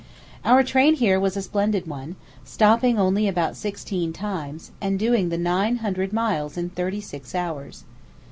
[0.43, 5.37] Our train here was a splendid one, stopping only about sixteen times, and doing the
[5.37, 7.83] nine hundred miles in thirty six hours.